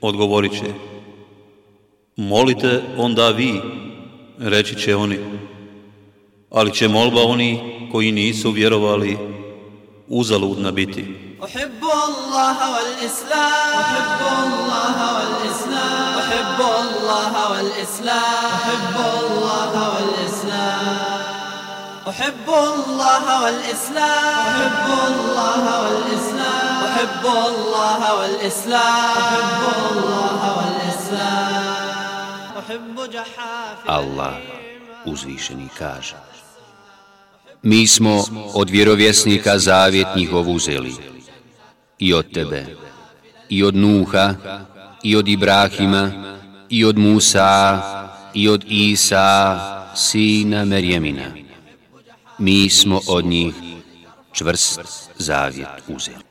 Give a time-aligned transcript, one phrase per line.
[0.00, 0.72] odgovorit će.
[2.16, 3.60] Molite onda vi,
[4.38, 5.18] reći će oni.
[6.50, 7.60] Ali će molba oni
[7.92, 9.18] koji nisu vjerovali
[10.08, 11.04] uzaludna biti.
[11.44, 21.22] أحب الله والإسلام أحب الله والإسلام أحب الله والإسلام أحب الله والإسلام
[22.08, 26.45] أحب الله والإسلام أحب الله والإسلام
[26.96, 31.72] أحب الله والإسلام أحب الله والإسلام
[32.58, 34.34] أحب جحافل Allah
[35.04, 36.16] uzvišeni kaže
[37.62, 40.94] Mi smo od vjerovjesnika zavjet njihov uzeli
[41.98, 42.66] i od tebe
[43.48, 44.34] i od Nuha
[45.02, 46.10] i od Ibrahima
[46.68, 47.82] i od Musa
[48.34, 49.58] i od Isa
[49.94, 51.24] sina Merjemina
[52.38, 53.54] Mi smo od njih
[54.32, 54.80] čvrst
[55.18, 56.24] zavjet uzeli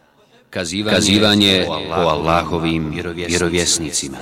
[0.56, 2.90] kazivanje, kazivanje o, o Allahovim
[3.28, 4.18] vjerovjesnicima.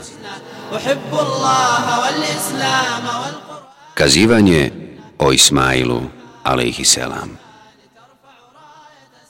[3.95, 4.71] Kazivanje
[5.19, 6.03] o Ismailu,
[6.43, 7.39] alaihi selam.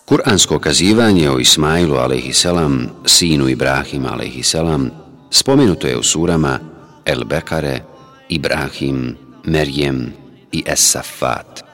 [0.04, 4.90] Kur'ansko kazivanje o Ismailu, alaihi selam, sinu Ibrahima, alaihi selam,
[5.30, 6.58] spomenuto je u surama
[7.04, 7.84] El Bekare,
[8.28, 10.12] Ibrahim, Merjem
[10.52, 11.64] i Esafat.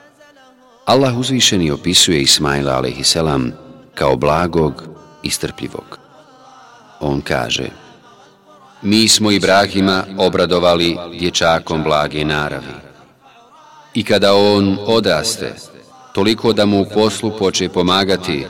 [0.87, 3.53] Allah uzvišeni opisuje Ismaila, alaihi selam,
[3.94, 4.90] kao blagog
[5.23, 5.99] i strpljivog.
[7.01, 7.71] On kaže,
[8.83, 12.75] Mi smo Ibrahima obradovali dječakom blage naravi.
[13.94, 15.55] I kada on odaste,
[16.15, 18.47] toliko da mu u poslu poče pomagati,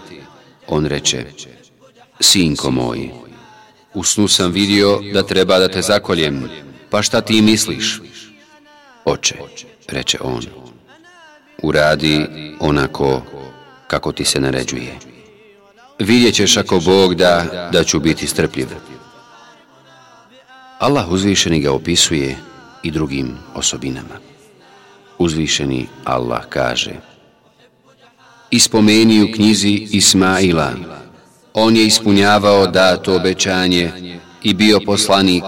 [0.68, 1.24] on reče,
[2.20, 3.10] Sinko moj,
[3.94, 6.48] u snu sam vidio da treba da te zakoljem,
[6.90, 8.00] pa šta ti misliš?
[9.04, 9.34] Oče,
[9.88, 10.42] reče on,
[11.62, 12.26] uradi
[12.60, 13.22] onako
[13.86, 15.09] kako ti se naređuje.
[16.00, 18.66] Vidjet ćeš ako Bog da, da ću biti strpljiv.
[20.78, 22.36] Allah uzvišeni ga opisuje
[22.82, 24.16] i drugim osobinama.
[25.18, 26.90] Uzvišeni Allah kaže
[28.50, 30.72] Ispomeni u knjizi Ismaila,
[31.54, 33.92] on je ispunjavao dato obećanje
[34.42, 35.44] i bio poslanik,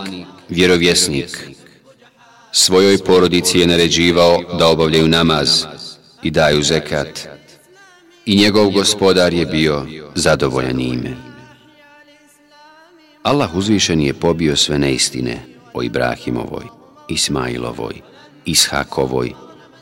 [0.48, 1.48] vjerovjesnik.
[2.52, 5.64] Svojoj porodici je naređivao da obavljaju namaz
[6.22, 7.31] i daju zekat.
[8.26, 11.16] I njegov gospodar je bio zadovoljan ime.
[13.22, 15.44] Allah uzvišen je pobio sve neistine
[15.74, 16.64] o Ibrahimovoj,
[17.08, 17.94] Ismailovoj,
[18.44, 19.32] Ishakovoj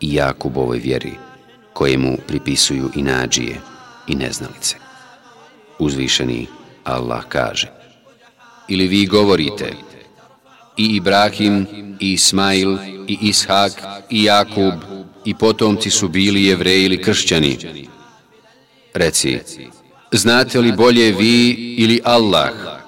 [0.00, 1.12] i Jakubovoj vjeri,
[1.72, 3.60] koje mu pripisuju i nađije
[4.06, 4.76] i neznalice.
[5.78, 6.46] Uzvišeni
[6.84, 7.72] Allah kaže,
[8.68, 9.72] ili vi govorite,
[10.76, 11.66] i Ibrahim,
[12.00, 12.78] i Ismail,
[13.08, 13.72] i Ishak,
[14.10, 14.74] i Jakub,
[15.24, 17.58] i potomci su bili jevreji ili kršćani.
[18.94, 19.38] Reci,
[20.12, 22.80] znate li bolje vi ili Allah,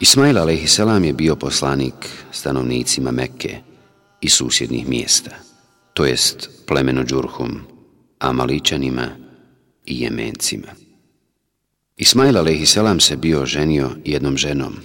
[0.00, 0.78] Ismail a.s.
[1.04, 1.94] je bio poslanik
[2.32, 3.58] stanovnicima Mekke
[4.20, 5.30] i susjednih mjesta,
[5.94, 7.60] to jest plemeno Džurhum,
[8.18, 9.08] Amaličanima
[9.86, 10.68] i Jemencima.
[11.96, 12.78] Ismail a.s.
[13.06, 14.76] se bio ženio jednom ženom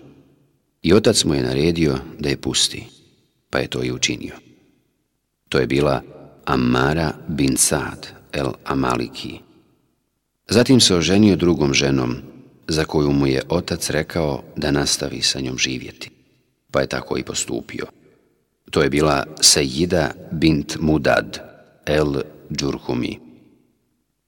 [0.82, 2.84] i otac mu je naredio da je pusti,
[3.50, 4.36] pa je to i učinio.
[5.50, 6.02] To je bila
[6.46, 9.40] Ammara bin Sad el Amaliki.
[10.50, 12.16] Zatim se oženio drugom ženom,
[12.68, 16.10] za koju mu je otac rekao da nastavi sa njom živjeti.
[16.72, 17.86] Pa je tako i postupio.
[18.72, 21.40] To je bila Sejida bint Mudad
[21.86, 22.22] el
[22.52, 23.20] Džurhumi.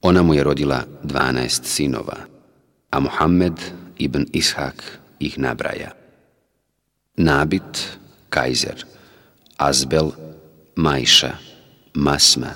[0.02, 2.18] Ona mu je rodila 12 sinova,
[2.90, 3.54] a Muhammed
[3.98, 5.92] ibn Ishak ih nabraja.
[7.18, 7.98] Nabit,
[8.30, 8.86] Kajzer,
[9.58, 10.12] Azbel,
[10.76, 11.38] Majša,
[11.94, 12.54] Masma,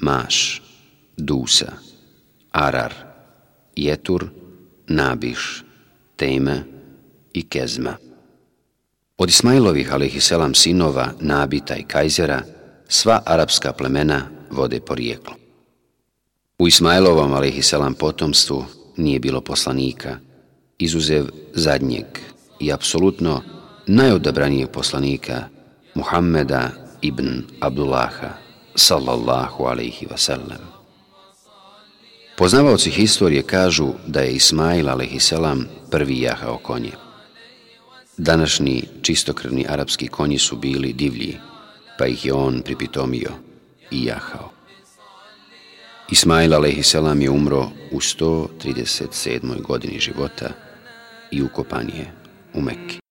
[0.00, 0.62] Maš,
[1.16, 1.72] Dusa,
[2.52, 2.94] Arar,
[3.76, 4.28] Jetur,
[4.88, 5.64] Nabiš,
[6.16, 6.64] Teme
[7.32, 7.96] i Kezma.
[9.18, 12.42] Od Ismailovih, alihiselam, sinova, Nabita i Kajzera,
[12.88, 15.34] sva arapska plemena vode porijeklo.
[16.58, 18.64] U Ismailovom, alihiselam, potomstvu
[18.96, 20.18] nije bilo poslanika,
[20.78, 22.06] izuzev zadnjeg
[22.60, 23.42] i apsolutno
[23.86, 25.48] najodabranijeg poslanika,
[25.94, 26.70] Muhammeda
[27.02, 28.30] ibn Abdullaha,
[28.74, 30.75] sallallahu alaihi wasallam.
[32.36, 35.32] Poznavaoci historije kažu da je Ismail a.s.
[35.90, 36.92] prvi jahao konje.
[38.16, 41.36] Današnji čistokrvni arapski konji su bili divlji,
[41.98, 43.30] pa ih je on pripitomio
[43.90, 44.50] i jahao.
[46.10, 46.94] Ismail a.s.
[47.20, 49.62] je umro u 137.
[49.62, 50.50] godini života
[51.30, 52.12] i ukopan je
[52.54, 53.05] u Mekki.